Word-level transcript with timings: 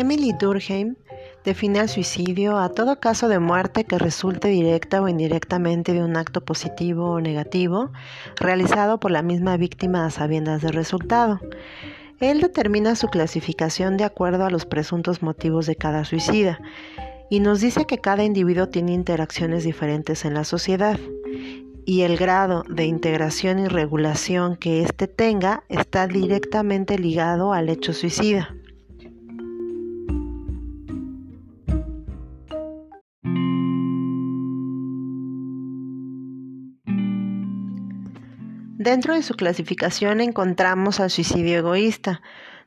Emily 0.00 0.32
Durkheim 0.32 0.96
define 1.44 1.78
al 1.78 1.90
suicidio 1.90 2.56
a 2.56 2.70
todo 2.70 3.00
caso 3.00 3.28
de 3.28 3.38
muerte 3.38 3.84
que 3.84 3.98
resulte 3.98 4.48
directa 4.48 5.02
o 5.02 5.08
indirectamente 5.08 5.92
de 5.92 6.02
un 6.02 6.16
acto 6.16 6.40
positivo 6.40 7.10
o 7.10 7.20
negativo 7.20 7.92
realizado 8.36 8.98
por 8.98 9.10
la 9.10 9.20
misma 9.20 9.58
víctima 9.58 10.06
a 10.06 10.10
sabiendas 10.10 10.62
del 10.62 10.72
resultado. 10.72 11.38
Él 12.18 12.40
determina 12.40 12.96
su 12.96 13.08
clasificación 13.08 13.98
de 13.98 14.04
acuerdo 14.04 14.46
a 14.46 14.50
los 14.50 14.64
presuntos 14.64 15.20
motivos 15.20 15.66
de 15.66 15.76
cada 15.76 16.06
suicida 16.06 16.58
y 17.28 17.40
nos 17.40 17.60
dice 17.60 17.84
que 17.84 17.98
cada 17.98 18.24
individuo 18.24 18.70
tiene 18.70 18.94
interacciones 18.94 19.64
diferentes 19.64 20.24
en 20.24 20.32
la 20.32 20.44
sociedad 20.44 20.98
y 21.84 22.02
el 22.02 22.16
grado 22.16 22.64
de 22.70 22.86
integración 22.86 23.58
y 23.58 23.68
regulación 23.68 24.56
que 24.56 24.80
éste 24.80 25.08
tenga 25.08 25.62
está 25.68 26.06
directamente 26.06 26.98
ligado 26.98 27.52
al 27.52 27.68
hecho 27.68 27.92
suicida. 27.92 28.54
Dentro 38.80 39.14
de 39.14 39.22
su 39.22 39.34
clasificación 39.34 40.22
encontramos 40.22 41.00
al 41.00 41.10
suicidio 41.10 41.58
egoísta, 41.58 42.22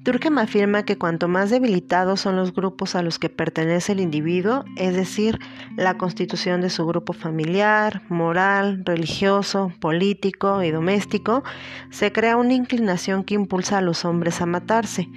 Durkheim 0.00 0.38
afirma 0.38 0.84
que 0.84 0.96
cuanto 0.96 1.26
más 1.26 1.50
debilitados 1.50 2.20
son 2.20 2.36
los 2.36 2.54
grupos 2.54 2.94
a 2.94 3.02
los 3.02 3.18
que 3.18 3.30
pertenece 3.30 3.90
el 3.90 3.98
individuo, 3.98 4.64
es 4.76 4.94
decir, 4.94 5.40
la 5.76 5.98
constitución 5.98 6.60
de 6.60 6.70
su 6.70 6.86
grupo 6.86 7.12
familiar, 7.12 8.02
moral, 8.08 8.82
religioso, 8.84 9.72
político 9.80 10.62
y 10.62 10.70
doméstico, 10.70 11.42
se 11.90 12.12
crea 12.12 12.36
una 12.36 12.54
inclinación 12.54 13.24
que 13.24 13.34
impulsa 13.34 13.78
a 13.78 13.80
los 13.80 14.04
hombres 14.04 14.40
a 14.40 14.46
matarse. 14.46 15.08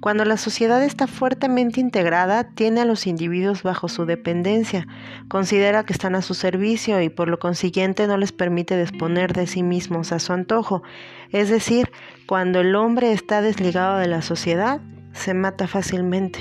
Cuando 0.00 0.24
la 0.24 0.38
sociedad 0.38 0.82
está 0.82 1.06
fuertemente 1.06 1.78
integrada, 1.78 2.44
tiene 2.44 2.80
a 2.80 2.86
los 2.86 3.06
individuos 3.06 3.62
bajo 3.62 3.88
su 3.88 4.06
dependencia, 4.06 4.86
considera 5.28 5.84
que 5.84 5.92
están 5.92 6.14
a 6.14 6.22
su 6.22 6.32
servicio 6.32 7.02
y 7.02 7.10
por 7.10 7.28
lo 7.28 7.38
consiguiente 7.38 8.06
no 8.06 8.16
les 8.16 8.32
permite 8.32 8.80
disponer 8.80 9.34
de 9.34 9.46
sí 9.46 9.62
mismos 9.62 10.12
a 10.12 10.18
su 10.18 10.32
antojo. 10.32 10.82
Es 11.30 11.48
decir, 11.48 11.92
cuando 12.26 12.60
el 12.60 12.74
hombre 12.74 13.12
está 13.12 13.40
desligado 13.40 13.98
de 13.98 14.08
la 14.08 14.22
sociedad, 14.30 14.80
se 15.12 15.34
mata 15.34 15.66
fácilmente. 15.66 16.38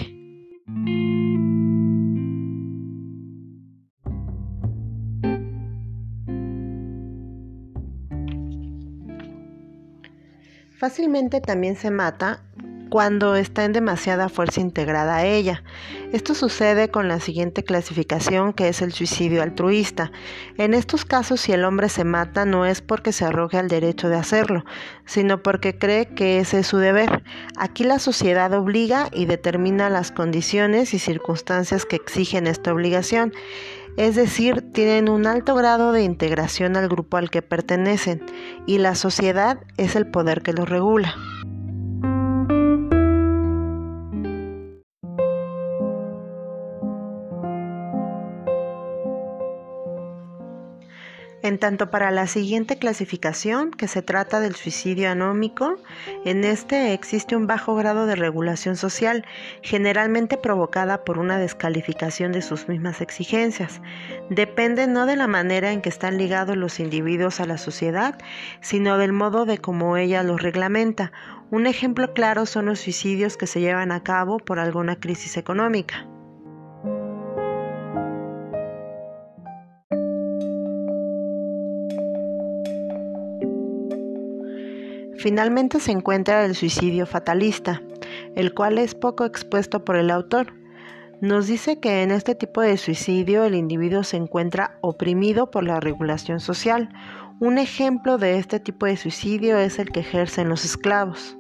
Fácilmente 10.78 11.42
también 11.42 11.76
se 11.76 11.90
mata 11.90 12.44
cuando 12.90 13.36
está 13.36 13.66
en 13.66 13.74
demasiada 13.74 14.30
fuerza 14.30 14.62
integrada 14.62 15.18
a 15.18 15.26
ella. 15.26 15.64
Esto 16.12 16.34
sucede 16.34 16.90
con 16.90 17.08
la 17.08 17.20
siguiente 17.20 17.64
clasificación 17.64 18.54
que 18.54 18.68
es 18.68 18.82
el 18.82 18.92
suicidio 18.94 19.44
altruista. 19.44 20.12
En 20.58 20.74
estos 20.74 21.06
casos 21.06 21.42
si 21.42 21.52
el 21.52 21.64
hombre 21.64 21.90
se 21.90 22.04
mata 22.04 22.46
no 22.46 22.66
es 22.66 22.82
porque 22.82 23.12
se 23.12 23.26
arroje 23.26 23.58
al 23.58 23.68
derecho 23.68 24.10
de 24.10 24.18
hacerlo, 24.18 24.66
sino 25.06 25.44
porque 25.44 25.78
cree 25.78 26.08
que 26.08 26.40
ese 26.40 26.60
es 26.60 26.68
su 26.68 26.78
deber. 26.78 27.24
Aquí 27.58 27.84
la 27.84 28.00
sociedad 28.00 28.54
obliga 28.54 29.10
y 29.14 29.26
determina 29.26 29.90
las 29.90 30.12
condiciones 30.12 30.94
y 30.94 31.00
circunstancias 31.00 31.86
que 31.86 31.96
exigen 31.96 32.48
esta 32.48 32.74
obligación 32.74 33.34
es 33.98 34.16
decir, 34.16 34.72
tienen 34.72 35.10
un 35.10 35.28
alto 35.28 35.56
grado 35.56 35.92
de 35.92 36.04
integración 36.04 36.78
al 36.78 36.88
grupo 36.88 37.18
al 37.18 37.30
que 37.30 37.42
pertenecen 37.42 38.24
y 38.66 38.78
la 38.78 38.96
sociedad 38.96 39.60
es 39.76 39.98
el 39.98 40.08
poder 40.08 40.42
que 40.42 40.54
los 40.54 40.70
regula. 40.70 41.16
En 51.42 51.58
tanto 51.58 51.90
para 51.90 52.12
la 52.12 52.28
siguiente 52.28 52.78
clasificación, 52.78 53.72
que 53.72 53.88
se 53.88 54.02
trata 54.02 54.42
del 54.42 54.56
suicidio 54.56 55.10
anómico, 55.10 55.78
en 56.26 56.44
este 56.44 56.94
existe 56.94 57.38
un 57.38 57.48
bajo 57.48 57.76
grado 57.76 58.06
de 58.06 58.16
regulación 58.16 58.76
social, 58.76 59.26
generalmente 59.62 60.38
provocada 60.38 61.06
por 61.06 61.18
una 61.18 61.38
descalificación 61.38 62.34
de 62.34 62.42
sus 62.42 62.68
mismas 62.68 63.00
exigencias. 63.00 63.82
Depende 64.30 64.86
no 64.88 65.06
de 65.06 65.16
la 65.16 65.28
manera 65.28 65.72
en 65.72 65.82
que 65.82 65.88
están 65.88 66.18
ligados 66.18 66.58
los 66.58 66.82
individuos 66.82 67.40
a 67.40 67.46
la 67.46 67.58
sociedad, 67.58 68.18
sino 68.60 68.98
del 68.98 69.14
modo 69.14 69.46
de 69.46 69.60
cómo 69.60 69.96
ella 69.96 70.24
los 70.24 70.42
reglamenta. 70.42 71.14
Un 71.52 71.68
ejemplo 71.68 72.14
claro 72.14 72.46
son 72.46 72.66
los 72.66 72.82
suicidios 72.82 73.38
que 73.38 73.48
se 73.48 73.62
llevan 73.62 73.94
a 73.94 74.04
cabo 74.04 74.40
por 74.40 74.60
alguna 74.60 75.00
crisis 75.00 75.38
económica. 75.38 76.06
Finalmente 85.20 85.82
se 85.82 85.92
encuentra 85.92 86.46
el 86.46 86.56
suicidio 86.56 87.06
fatalista, 87.06 87.82
el 88.38 88.54
cual 88.54 88.78
es 88.78 88.96
poco 88.96 89.26
expuesto 89.26 89.84
por 89.84 89.98
el 89.98 90.12
autor. 90.12 90.54
Nos 91.20 91.48
dice 91.48 91.82
que 91.82 92.04
en 92.04 92.12
este 92.12 92.36
tipo 92.36 92.62
de 92.62 92.78
suicidio 92.78 93.44
el 93.44 93.54
individuo 93.54 94.04
se 94.04 94.16
encuentra 94.16 94.78
oprimido 94.80 95.52
por 95.52 95.66
la 95.66 95.82
regulación 95.82 96.40
social. 96.40 96.88
Un 97.42 97.58
ejemplo 97.58 98.18
de 98.18 98.38
este 98.38 98.62
tipo 98.62 98.86
de 98.86 98.96
suicidio 98.96 99.58
es 99.58 99.78
el 99.78 99.92
que 99.92 100.00
ejercen 100.00 100.48
los 100.48 100.64
esclavos. 100.64 101.38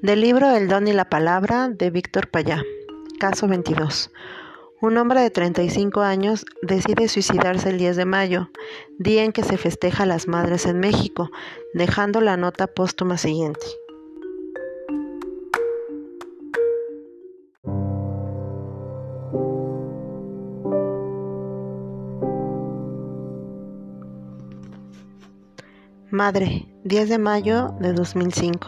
Del 0.00 0.20
libro 0.20 0.48
El 0.54 0.68
don 0.68 0.86
y 0.86 0.92
la 0.92 1.08
palabra 1.08 1.68
de 1.68 1.90
Víctor 1.90 2.28
Payá, 2.30 2.62
caso 3.18 3.48
22. 3.48 4.12
Un 4.82 4.98
hombre 4.98 5.20
de 5.20 5.30
35 5.30 6.00
años 6.00 6.44
decide 6.60 7.06
suicidarse 7.06 7.70
el 7.70 7.78
10 7.78 7.94
de 7.94 8.04
mayo, 8.04 8.50
día 8.98 9.22
en 9.22 9.30
que 9.30 9.44
se 9.44 9.56
festeja 9.56 10.06
las 10.06 10.26
madres 10.26 10.66
en 10.66 10.80
México, 10.80 11.30
dejando 11.72 12.20
la 12.20 12.36
nota 12.36 12.66
póstuma 12.66 13.16
siguiente. 13.16 13.64
Madre, 26.10 26.66
10 26.82 27.08
de 27.08 27.18
mayo 27.18 27.76
de 27.78 27.92
2005. 27.92 28.66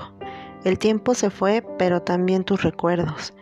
El 0.62 0.78
tiempo 0.78 1.14
se 1.14 1.30
fue, 1.30 1.66
pero 1.76 2.02
también 2.02 2.44
tus 2.44 2.62
recuerdos. 2.62 3.34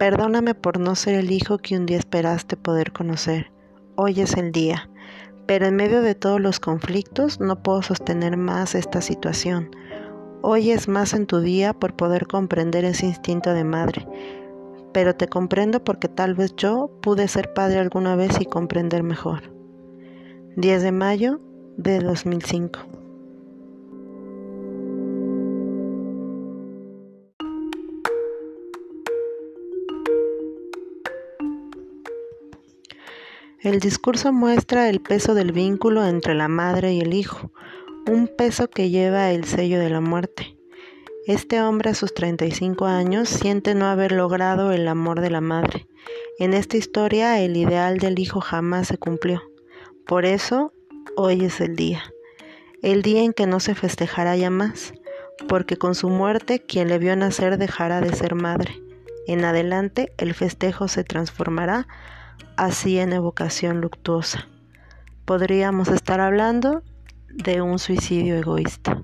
Perdóname 0.00 0.54
por 0.54 0.80
no 0.80 0.94
ser 0.94 1.14
el 1.16 1.30
hijo 1.30 1.58
que 1.58 1.76
un 1.76 1.84
día 1.84 1.98
esperaste 1.98 2.56
poder 2.56 2.90
conocer. 2.90 3.52
Hoy 3.96 4.22
es 4.22 4.34
el 4.38 4.50
día, 4.50 4.88
pero 5.44 5.66
en 5.66 5.76
medio 5.76 6.00
de 6.00 6.14
todos 6.14 6.40
los 6.40 6.58
conflictos 6.58 7.38
no 7.38 7.62
puedo 7.62 7.82
sostener 7.82 8.38
más 8.38 8.74
esta 8.74 9.02
situación. 9.02 9.76
Hoy 10.40 10.70
es 10.70 10.88
más 10.88 11.12
en 11.12 11.26
tu 11.26 11.40
día 11.40 11.74
por 11.74 11.96
poder 11.96 12.26
comprender 12.28 12.86
ese 12.86 13.04
instinto 13.04 13.52
de 13.52 13.64
madre, 13.64 14.08
pero 14.94 15.14
te 15.14 15.28
comprendo 15.28 15.84
porque 15.84 16.08
tal 16.08 16.34
vez 16.34 16.56
yo 16.56 16.90
pude 17.02 17.28
ser 17.28 17.52
padre 17.52 17.78
alguna 17.78 18.16
vez 18.16 18.40
y 18.40 18.46
comprender 18.46 19.02
mejor. 19.02 19.52
10 20.56 20.82
de 20.82 20.92
mayo 20.92 21.42
de 21.76 21.98
2005 21.98 22.99
El 33.62 33.78
discurso 33.78 34.32
muestra 34.32 34.88
el 34.88 35.02
peso 35.02 35.34
del 35.34 35.52
vínculo 35.52 36.06
entre 36.06 36.34
la 36.34 36.48
madre 36.48 36.94
y 36.94 37.00
el 37.00 37.12
hijo, 37.12 37.52
un 38.06 38.26
peso 38.26 38.70
que 38.70 38.88
lleva 38.88 39.32
el 39.32 39.44
sello 39.44 39.78
de 39.78 39.90
la 39.90 40.00
muerte. 40.00 40.56
Este 41.26 41.60
hombre 41.60 41.90
a 41.90 41.94
sus 41.94 42.14
35 42.14 42.86
años 42.86 43.28
siente 43.28 43.74
no 43.74 43.84
haber 43.84 44.12
logrado 44.12 44.72
el 44.72 44.88
amor 44.88 45.20
de 45.20 45.28
la 45.28 45.42
madre. 45.42 45.86
En 46.38 46.54
esta 46.54 46.78
historia 46.78 47.38
el 47.38 47.54
ideal 47.54 47.98
del 47.98 48.18
hijo 48.18 48.40
jamás 48.40 48.88
se 48.88 48.96
cumplió. 48.96 49.42
Por 50.06 50.24
eso, 50.24 50.72
hoy 51.14 51.44
es 51.44 51.60
el 51.60 51.76
día. 51.76 52.02
El 52.80 53.02
día 53.02 53.20
en 53.20 53.34
que 53.34 53.46
no 53.46 53.60
se 53.60 53.74
festejará 53.74 54.36
ya 54.36 54.48
más, 54.48 54.94
porque 55.50 55.76
con 55.76 55.94
su 55.94 56.08
muerte 56.08 56.60
quien 56.60 56.88
le 56.88 56.98
vio 56.98 57.14
nacer 57.14 57.58
dejará 57.58 58.00
de 58.00 58.16
ser 58.16 58.34
madre. 58.34 58.82
En 59.26 59.44
adelante 59.44 60.14
el 60.16 60.32
festejo 60.32 60.88
se 60.88 61.04
transformará 61.04 61.86
así 62.56 62.98
en 62.98 63.12
evocación 63.12 63.80
luctuosa. 63.80 64.48
Podríamos 65.24 65.88
estar 65.88 66.20
hablando 66.20 66.82
de 67.28 67.62
un 67.62 67.78
suicidio 67.78 68.36
egoísta. 68.36 69.02